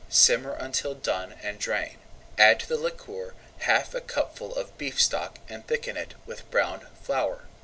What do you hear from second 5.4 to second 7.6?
and thicken it with browned flour.